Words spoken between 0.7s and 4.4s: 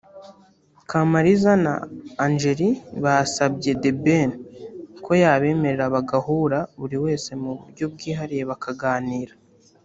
Kamariza na Angell basabye The Ben